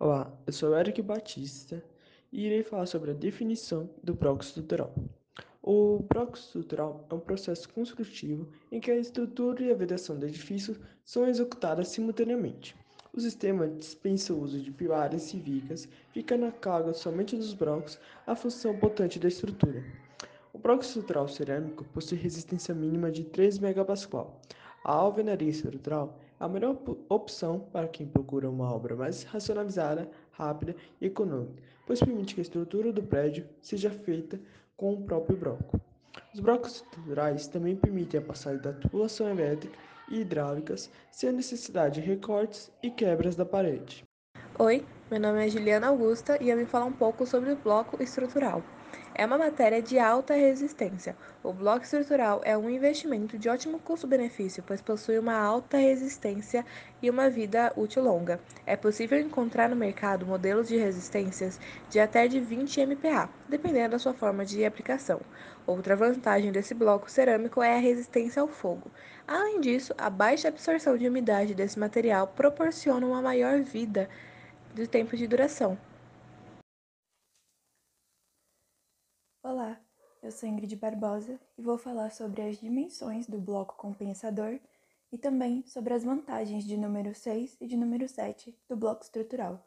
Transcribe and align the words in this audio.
Olá, 0.00 0.32
eu 0.46 0.52
sou 0.52 0.78
Eric 0.78 1.02
Batista 1.02 1.82
e 2.30 2.46
irei 2.46 2.62
falar 2.62 2.86
sobre 2.86 3.10
a 3.10 3.14
definição 3.14 3.90
do 4.00 4.14
bloco 4.14 4.44
estrutural. 4.44 4.94
O 5.60 6.04
bloco 6.08 6.38
estrutural 6.38 7.04
é 7.10 7.14
um 7.14 7.18
processo 7.18 7.68
construtivo 7.70 8.48
em 8.70 8.78
que 8.78 8.92
a 8.92 8.96
estrutura 8.96 9.60
e 9.60 9.72
a 9.72 9.74
vedação 9.74 10.16
do 10.16 10.24
edifício 10.24 10.76
são 11.04 11.26
executadas 11.26 11.88
simultaneamente. 11.88 12.76
O 13.12 13.18
sistema 13.18 13.66
dispensa 13.66 14.32
o 14.32 14.40
uso 14.40 14.60
de 14.60 14.70
pilares 14.70 15.34
e 15.34 15.40
vigas, 15.40 15.88
ficando 16.12 16.46
a 16.46 16.52
carga 16.52 16.94
somente 16.94 17.34
dos 17.34 17.52
blocos 17.52 17.98
a 18.24 18.36
função 18.36 18.78
potente 18.78 19.18
da 19.18 19.26
estrutura. 19.26 19.84
O 20.52 20.60
bloco 20.60 20.84
estrutural 20.84 21.26
cerâmico 21.26 21.82
possui 21.86 22.18
resistência 22.18 22.72
mínima 22.72 23.10
de 23.10 23.24
3 23.24 23.58
MPa. 23.58 24.28
A 24.84 24.92
alvenaria 24.92 25.50
estrutural 25.50 26.20
a 26.40 26.48
melhor 26.48 26.76
opção 27.08 27.60
para 27.72 27.88
quem 27.88 28.06
procura 28.06 28.48
uma 28.48 28.72
obra 28.72 28.94
mais 28.94 29.24
racionalizada, 29.24 30.08
rápida 30.30 30.74
e 31.00 31.06
econômica, 31.06 31.62
pois 31.86 32.00
permite 32.00 32.34
que 32.34 32.40
a 32.40 32.42
estrutura 32.42 32.92
do 32.92 33.02
prédio 33.02 33.46
seja 33.60 33.90
feita 33.90 34.40
com 34.76 34.94
o 34.94 35.02
próprio 35.02 35.36
bloco. 35.36 35.80
Os 36.32 36.40
blocos 36.40 36.76
estruturais 36.76 37.46
também 37.46 37.76
permitem 37.76 38.20
a 38.20 38.22
passagem 38.22 38.62
da 38.62 38.72
tubulação 38.72 39.28
elétrica 39.28 39.76
e 40.10 40.20
hidráulicas 40.20 40.90
sem 41.10 41.30
a 41.30 41.32
necessidade 41.32 42.00
de 42.00 42.06
recortes 42.06 42.70
e 42.82 42.90
quebras 42.90 43.34
da 43.36 43.44
parede. 43.44 44.04
Oi, 44.58 44.84
meu 45.10 45.20
nome 45.20 45.46
é 45.46 45.48
Juliana 45.48 45.88
Augusta 45.88 46.42
e 46.42 46.50
eu 46.50 46.56
vim 46.56 46.64
falar 46.64 46.86
um 46.86 46.92
pouco 46.92 47.26
sobre 47.26 47.52
o 47.52 47.56
bloco 47.56 48.02
estrutural. 48.02 48.62
É 49.14 49.26
uma 49.26 49.38
matéria 49.38 49.82
de 49.82 49.98
alta 49.98 50.34
resistência. 50.34 51.16
O 51.42 51.52
bloco 51.52 51.84
estrutural 51.84 52.40
é 52.44 52.56
um 52.56 52.70
investimento 52.70 53.38
de 53.38 53.48
ótimo 53.48 53.78
custo-benefício, 53.78 54.62
pois 54.66 54.80
possui 54.80 55.18
uma 55.18 55.34
alta 55.34 55.76
resistência 55.76 56.64
e 57.02 57.10
uma 57.10 57.28
vida 57.28 57.72
útil 57.76 58.02
longa. 58.02 58.40
É 58.64 58.76
possível 58.76 59.18
encontrar 59.18 59.68
no 59.68 59.76
mercado 59.76 60.26
modelos 60.26 60.68
de 60.68 60.76
resistências 60.76 61.58
de 61.90 61.98
até 61.98 62.28
de 62.28 62.38
20 62.38 62.80
MPa, 62.80 63.28
dependendo 63.48 63.90
da 63.90 63.98
sua 63.98 64.14
forma 64.14 64.44
de 64.44 64.64
aplicação. 64.64 65.20
Outra 65.66 65.96
vantagem 65.96 66.52
desse 66.52 66.72
bloco 66.74 67.10
cerâmico 67.10 67.62
é 67.62 67.76
a 67.76 67.80
resistência 67.80 68.40
ao 68.40 68.48
fogo. 68.48 68.90
Além 69.26 69.60
disso, 69.60 69.94
a 69.98 70.08
baixa 70.08 70.48
absorção 70.48 70.96
de 70.96 71.08
umidade 71.08 71.54
desse 71.54 71.78
material 71.78 72.28
proporciona 72.28 73.06
uma 73.06 73.20
maior 73.20 73.60
vida 73.60 74.08
de 74.74 74.86
tempo 74.86 75.16
de 75.16 75.26
duração. 75.26 75.76
Olá, 79.42 79.80
eu 80.28 80.32
sou 80.32 80.46
Ingrid 80.46 80.76
Barbosa 80.76 81.40
e 81.56 81.62
vou 81.62 81.78
falar 81.78 82.10
sobre 82.10 82.42
as 82.42 82.60
dimensões 82.60 83.26
do 83.26 83.38
bloco 83.38 83.74
compensador 83.78 84.58
e 85.10 85.16
também 85.16 85.64
sobre 85.66 85.94
as 85.94 86.04
vantagens 86.04 86.64
de 86.64 86.76
número 86.76 87.14
6 87.14 87.56
e 87.58 87.66
de 87.66 87.78
número 87.78 88.06
7 88.06 88.54
do 88.68 88.76
bloco 88.76 89.02
estrutural. 89.02 89.58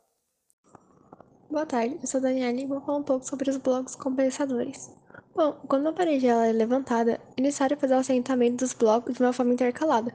Boa 1.50 1.66
tarde, 1.66 1.98
eu 2.00 2.08
sou 2.08 2.22
Daniela 2.22 2.60
e 2.60 2.68
vou 2.68 2.80
falar 2.80 3.00
um 3.00 3.04
pouco 3.04 3.26
sobre 3.26 3.50
os 3.50 3.58
blocos 3.58 3.96
compensadores. 3.96 4.96
Bom, 5.36 5.54
quando 5.68 5.90
a 5.90 5.94
parede 5.94 6.28
é 6.28 6.52
levantada, 6.52 7.20
é 7.36 7.42
necessário 7.42 7.76
fazer 7.76 7.96
o 7.96 7.98
assentamento 7.98 8.58
dos 8.58 8.74
blocos 8.74 9.16
de 9.16 9.24
uma 9.24 9.34
forma 9.34 9.54
intercalada, 9.54 10.14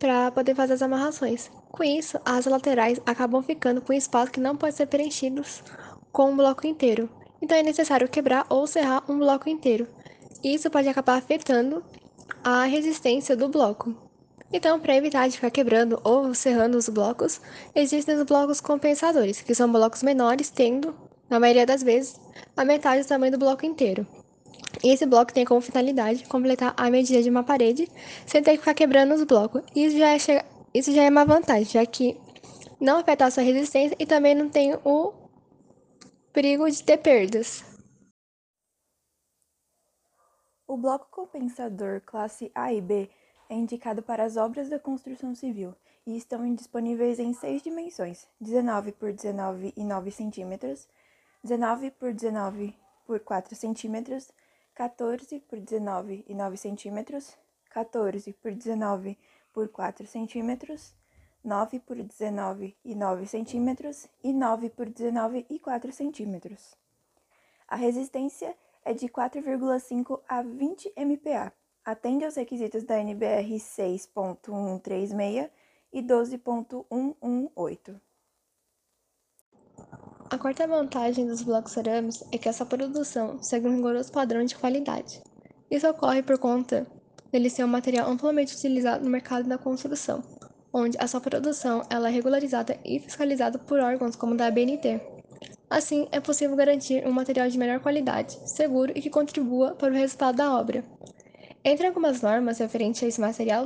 para 0.00 0.32
poder 0.32 0.56
fazer 0.56 0.72
as 0.72 0.82
amarrações. 0.82 1.48
Com 1.70 1.84
isso, 1.84 2.18
as 2.24 2.44
laterais 2.44 3.00
acabam 3.06 3.40
ficando 3.40 3.80
com 3.80 3.92
espaço 3.92 4.32
que 4.32 4.40
não 4.40 4.56
pode 4.56 4.74
ser 4.74 4.86
preenchidos 4.86 5.62
com 6.10 6.32
um 6.32 6.36
bloco 6.36 6.66
inteiro, 6.66 7.08
então 7.40 7.56
é 7.56 7.62
necessário 7.62 8.08
quebrar 8.08 8.46
ou 8.48 8.66
serrar 8.66 9.02
um 9.10 9.18
bloco 9.18 9.48
inteiro. 9.48 9.86
Isso 10.42 10.70
pode 10.70 10.88
acabar 10.88 11.18
afetando 11.18 11.84
a 12.42 12.64
resistência 12.64 13.36
do 13.36 13.48
bloco. 13.48 13.94
Então, 14.52 14.80
para 14.80 14.96
evitar 14.96 15.28
de 15.28 15.36
ficar 15.36 15.50
quebrando 15.50 16.00
ou 16.02 16.34
serrando 16.34 16.76
os 16.76 16.88
blocos, 16.88 17.40
existem 17.74 18.16
os 18.16 18.24
blocos 18.24 18.60
compensadores, 18.60 19.40
que 19.40 19.54
são 19.54 19.70
blocos 19.70 20.02
menores, 20.02 20.50
tendo, 20.50 20.94
na 21.28 21.38
maioria 21.38 21.64
das 21.64 21.82
vezes, 21.82 22.20
a 22.56 22.64
metade 22.64 23.02
do 23.02 23.08
tamanho 23.08 23.32
do 23.32 23.38
bloco 23.38 23.64
inteiro. 23.64 24.06
E 24.82 24.90
esse 24.90 25.06
bloco 25.06 25.32
tem 25.32 25.44
como 25.44 25.60
finalidade 25.60 26.24
completar 26.24 26.74
a 26.76 26.90
medida 26.90 27.22
de 27.22 27.30
uma 27.30 27.44
parede 27.44 27.88
sem 28.26 28.42
ter 28.42 28.52
que 28.52 28.58
ficar 28.58 28.74
quebrando 28.74 29.14
os 29.14 29.24
blocos. 29.24 29.62
Isso 29.74 29.96
já 29.96 30.14
é, 30.14 30.44
isso 30.74 30.92
já 30.92 31.02
é 31.02 31.10
uma 31.10 31.24
vantagem, 31.24 31.64
já 31.64 31.86
que 31.86 32.16
não 32.80 32.98
afeta 32.98 33.26
a 33.26 33.30
sua 33.30 33.42
resistência 33.42 33.96
e 33.98 34.06
também 34.06 34.34
não 34.34 34.48
tem 34.48 34.74
o 34.84 35.12
perigo 36.32 36.70
de 36.70 36.82
ter 36.84 36.98
perdas. 36.98 37.64
O 40.66 40.76
bloco 40.76 41.08
compensador 41.10 42.00
classe 42.02 42.52
A 42.54 42.72
e 42.72 42.80
B 42.80 43.10
é 43.48 43.54
indicado 43.54 44.02
para 44.02 44.22
as 44.22 44.36
obras 44.36 44.68
da 44.68 44.78
construção 44.78 45.34
civil 45.34 45.74
e 46.06 46.16
estão 46.16 46.54
disponíveis 46.54 47.18
em 47.18 47.34
seis 47.34 47.62
dimensões: 47.62 48.28
19 48.40 48.92
por 48.92 49.12
19 49.12 49.72
e 49.76 49.82
9 49.82 50.10
centímetros, 50.12 50.88
19 51.42 51.90
por 51.90 52.12
19 52.12 52.76
por 53.04 53.18
4 53.18 53.56
centímetros, 53.56 54.30
14 54.74 55.40
por 55.40 55.58
19 55.58 56.24
e 56.28 56.34
9 56.34 56.56
centímetros, 56.56 57.36
14 57.70 58.32
por 58.34 58.52
19 58.52 59.18
por 59.52 59.68
4 59.68 60.06
centímetros, 60.06 60.94
9 61.42 61.80
por 61.80 61.96
19 61.96 62.76
e 62.84 62.94
9 62.94 63.26
centímetros 63.26 64.06
e 64.22 64.32
9 64.32 64.70
por 64.70 64.88
19 64.88 65.46
e 65.48 65.58
4 65.58 65.92
centímetros. 65.92 66.74
A 67.66 67.76
resistência 67.76 68.54
é 68.84 68.92
de 68.92 69.08
4,5 69.08 70.20
a 70.28 70.42
20 70.42 70.92
MPa, 70.96 71.52
atende 71.84 72.24
aos 72.24 72.36
requisitos 72.36 72.84
da 72.84 72.98
NBR 72.98 73.56
6.136 73.56 75.50
e 75.92 76.02
12.118. 76.02 78.00
A 80.30 80.38
quarta 80.38 80.66
vantagem 80.66 81.26
dos 81.26 81.42
blocos 81.42 81.72
cerâmicos 81.72 82.22
é 82.30 82.38
que 82.38 82.48
essa 82.48 82.64
produção 82.64 83.42
segue 83.42 83.66
um 83.66 83.74
rigoroso 83.76 84.12
padrão 84.12 84.44
de 84.44 84.56
qualidade. 84.56 85.22
Isso 85.70 85.88
ocorre 85.88 86.22
por 86.22 86.38
conta 86.38 86.86
dele 87.32 87.50
ser 87.50 87.64
um 87.64 87.68
material 87.68 88.08
amplamente 88.08 88.54
utilizado 88.54 89.04
no 89.04 89.10
mercado 89.10 89.48
da 89.48 89.58
construção, 89.58 90.22
onde 90.72 90.96
a 90.98 91.06
sua 91.06 91.20
produção 91.20 91.82
ela 91.90 92.08
é 92.08 92.12
regularizada 92.12 92.78
e 92.84 92.98
fiscalizada 92.98 93.58
por 93.58 93.80
órgãos 93.80 94.16
como 94.16 94.36
da 94.36 94.46
ABNT. 94.46 95.00
Assim, 95.68 96.08
é 96.10 96.20
possível 96.20 96.56
garantir 96.56 97.06
um 97.06 97.12
material 97.12 97.48
de 97.48 97.58
melhor 97.58 97.80
qualidade, 97.80 98.38
seguro 98.44 98.92
e 98.94 99.00
que 99.00 99.10
contribua 99.10 99.74
para 99.74 99.92
o 99.92 99.96
resultado 99.96 100.36
da 100.36 100.58
obra. 100.58 100.84
Entre 101.64 101.86
algumas 101.86 102.22
normas 102.22 102.58
referentes 102.58 103.02
a 103.02 103.06
esse 103.06 103.20
material 103.20 103.64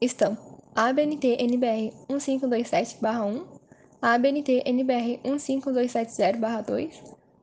estão 0.00 0.36
a 0.74 0.88
ABNT 0.88 1.36
NBR 1.40 1.92
1527-1, 2.08 3.44
a 4.02 4.14
ABNT 4.14 4.62
NBR 4.66 5.20
15270-2, 5.24 6.90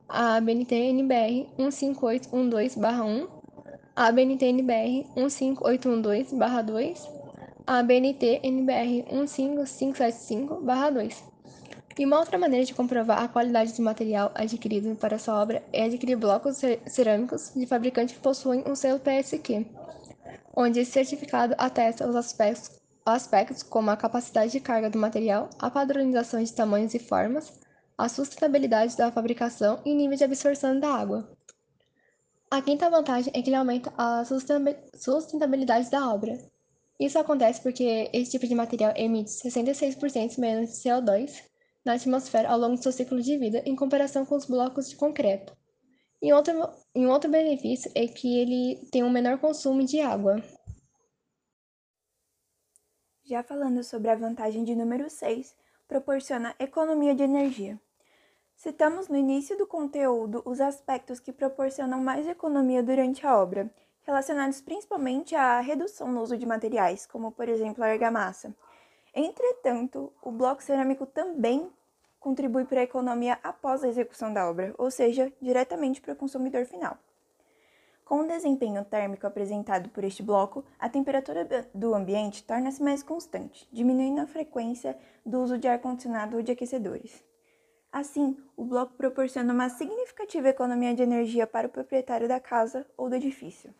a 0.07 0.36
ABNT 0.36 0.75
NBR 0.75 1.47
15812-1, 1.59 3.28
a 3.96 4.07
ABNT 4.07 4.46
NBR 4.46 5.06
15812-2, 5.18 7.17
a 7.68 7.84
BNT 7.84 8.40
NBR 8.44 9.04
15575-2. 9.12 11.22
E 12.00 12.06
uma 12.06 12.20
outra 12.20 12.38
maneira 12.38 12.64
de 12.64 12.74
comprovar 12.74 13.22
a 13.22 13.28
qualidade 13.28 13.74
do 13.74 13.82
material 13.82 14.32
adquirido 14.34 14.96
para 14.96 15.20
sua 15.20 15.42
obra 15.42 15.62
é 15.74 15.84
adquirir 15.84 16.16
blocos 16.16 16.62
cerâmicos 16.86 17.52
de 17.54 17.68
fabricantes 17.68 18.16
que 18.16 18.22
possuem 18.22 18.64
um 18.66 18.74
selo 18.74 19.02
PSQ, 19.02 19.66
onde 20.56 20.80
esse 20.80 20.92
certificado 20.92 21.56
atesta 21.58 22.08
os 22.08 22.16
aspectos, 22.16 22.80
aspectos 23.06 23.64
como 23.64 23.92
a 23.92 23.98
capacidade 23.98 24.54
de 24.54 24.62
carga 24.62 24.90
do 24.90 24.98
material, 24.98 25.50
a 25.60 25.70
padronização 25.70 26.42
de 26.42 26.54
tamanhos 26.54 26.94
e 26.94 27.00
formas, 27.00 27.60
a 27.98 28.08
sustentabilidade 28.08 28.96
da 28.96 29.12
fabricação 29.12 29.82
e 29.84 29.94
nível 29.94 30.16
de 30.16 30.24
absorção 30.24 30.80
da 30.80 30.88
água. 30.88 31.30
A 32.50 32.62
quinta 32.62 32.90
vantagem 32.90 33.34
é 33.36 33.42
que 33.42 33.50
ele 33.50 33.58
aumenta 33.58 33.92
a 33.98 34.24
sustentabilidade 34.24 35.92
da 35.92 36.14
obra, 36.14 36.38
isso 37.00 37.19
acontece 37.19 37.62
porque 37.62 38.09
esse 38.12 38.31
tipo 38.31 38.47
de 38.47 38.56
material 38.56 38.94
emite 38.96 39.30
66% 39.30 40.40
menos 40.40 40.72
de 40.72 40.75
CO2 40.78 41.44
na 41.85 41.94
atmosfera 41.94 42.50
ao 42.50 42.58
longo 42.58 42.75
do 42.75 42.81
seu 42.81 42.91
ciclo 42.91 43.22
de 43.22 43.38
vida 43.38 43.62
em 43.66 43.75
comparação 43.75 44.25
com 44.25 44.36
os 44.36 44.45
blocos 44.45 44.89
de 44.89 44.95
concreto. 44.95 45.56
E 46.22 46.33
outro, 46.33 46.54
e 46.95 47.06
um 47.06 47.10
outro 47.10 47.30
benefício 47.30 47.92
é 47.94 48.07
que 48.07 48.39
ele 48.39 48.89
tem 48.92 49.04
um 49.04 49.10
menor 49.10 49.38
consumo 49.38 49.83
de 49.86 50.00
água. 50.00 50.44
Já 53.24 53.44
falando 53.44 53.83
sobre 53.83 54.10
a 54.10 54.16
vantagem 54.16 54.63
de 54.63 54.74
número 54.74 55.10
6, 55.10 55.56
proporciona 55.88 56.56
economia 56.60 57.13
de 57.13 57.24
energia. 57.24 57.80
Citamos 58.56 59.07
no 59.07 59.16
início 59.16 59.56
do 59.56 59.68
conteúdo 59.68 60.42
os 60.44 60.60
aspectos 60.60 61.19
que 61.19 61.31
proporcionam 61.31 62.01
mais 62.01 62.27
economia 62.27 62.81
durante 62.81 63.25
a 63.27 63.38
obra, 63.38 63.72
relacionados 64.07 64.62
principalmente 64.62 65.36
à 65.36 65.59
redução 65.59 66.09
no 66.09 66.21
uso 66.21 66.38
de 66.38 66.45
materiais, 66.45 67.06
como 67.06 67.30
por 67.30 67.50
exemplo 67.50 67.83
a 67.83 67.88
argamassa. 67.88 68.56
Entretanto, 69.13 70.13
o 70.24 70.31
bloco 70.31 70.63
cerâmico 70.63 71.06
também 71.06 71.69
contribui 72.18 72.63
para 72.63 72.80
a 72.80 72.83
economia 72.83 73.38
após 73.44 73.83
a 73.83 73.88
execução 73.89 74.33
da 74.33 74.50
obra, 74.50 74.74
ou 74.77 74.89
seja, 74.89 75.31
diretamente 75.42 76.00
para 76.00 76.13
o 76.13 76.15
consumidor 76.15 76.65
final. 76.65 76.98
Com 78.06 78.21
o 78.21 78.27
desempenho 78.27 78.86
térmico 78.86 79.27
apresentado 79.27 79.89
por 79.89 80.06
este 80.06 80.24
bloco, 80.24 80.63
a 80.80 80.88
temperatura 80.88 81.45
do 81.74 81.94
ambiente 81.94 82.42
torna-se 82.42 82.81
mais 82.81 83.03
constante, 83.03 83.68
diminuindo 83.69 84.21
a 84.21 84.27
frequência 84.27 84.98
do 85.25 85.42
uso 85.42 85.57
de 85.57 85.68
ar-condicionado 85.68 86.38
ou 86.38 86.42
de 86.42 86.53
aquecedores. 86.53 87.21
Assim, 87.92 88.38
o 88.56 88.63
bloco 88.63 88.94
proporciona 88.94 89.53
uma 89.53 89.68
significativa 89.68 90.48
economia 90.48 90.94
de 90.94 91.03
energia 91.03 91.45
para 91.45 91.68
o 91.68 91.69
proprietário 91.69 92.27
da 92.27 92.39
casa 92.39 92.86
ou 92.95 93.10
do 93.10 93.15
edifício. 93.15 93.74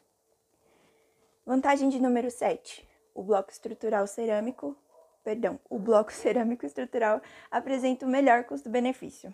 Vantagem 1.48 1.88
de 1.88 1.98
número 1.98 2.30
7. 2.30 2.86
O 3.16 3.24
bloco 3.24 3.50
estrutural 3.50 4.06
cerâmico, 4.06 4.76
perdão, 5.24 5.58
o 5.70 5.80
bloco 5.80 6.12
cerâmico 6.12 6.66
estrutural 6.66 7.22
apresenta 7.50 8.06
o 8.06 8.10
melhor 8.10 8.44
custo-benefício. 8.44 9.34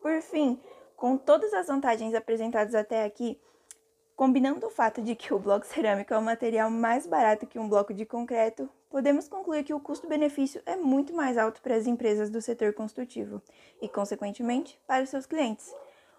Por 0.00 0.22
fim, 0.22 0.60
com 0.96 1.16
todas 1.18 1.52
as 1.52 1.66
vantagens 1.66 2.14
apresentadas 2.14 2.72
até 2.72 3.02
aqui, 3.02 3.36
combinando 4.14 4.64
o 4.64 4.70
fato 4.70 5.02
de 5.02 5.16
que 5.16 5.34
o 5.34 5.38
bloco 5.40 5.66
cerâmico 5.66 6.14
é 6.14 6.18
um 6.18 6.22
material 6.22 6.70
mais 6.70 7.04
barato 7.04 7.48
que 7.48 7.58
um 7.58 7.68
bloco 7.68 7.92
de 7.92 8.06
concreto, 8.06 8.70
podemos 8.88 9.26
concluir 9.26 9.64
que 9.64 9.74
o 9.74 9.80
custo-benefício 9.80 10.62
é 10.64 10.76
muito 10.76 11.12
mais 11.12 11.36
alto 11.36 11.60
para 11.60 11.74
as 11.74 11.88
empresas 11.88 12.30
do 12.30 12.40
setor 12.40 12.72
construtivo 12.74 13.42
e, 13.82 13.88
consequentemente, 13.88 14.78
para 14.86 15.02
os 15.02 15.10
seus 15.10 15.26
clientes. 15.26 15.74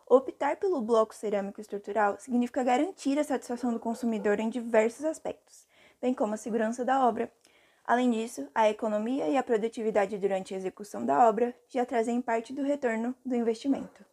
Optar 0.07 0.57
pelo 0.57 0.81
bloco 0.81 1.16
cerâmico 1.16 1.60
estrutural 1.60 2.19
significa 2.19 2.63
garantir 2.63 3.18
a 3.18 3.24
satisfação 3.24 3.74
do 3.74 3.80
consumidor 3.80 4.40
em 4.40 4.50
diversos 4.50 5.04
aspectos, 5.04 5.66
bem 6.00 6.13
como 6.13 6.36
a 6.36 6.38
segurança 6.38 6.86
da 6.86 7.07
obra. 7.07 7.31
Além 7.84 8.12
disso, 8.12 8.48
a 8.54 8.69
economia 8.69 9.28
e 9.28 9.36
a 9.36 9.42
produtividade 9.42 10.18
durante 10.19 10.54
a 10.54 10.57
execução 10.57 11.04
da 11.04 11.28
obra 11.28 11.56
já 11.68 11.84
trazem 11.86 12.22
parte 12.22 12.54
do 12.54 12.62
retorno 12.62 13.16
do 13.25 13.36
investimento. 13.36 14.06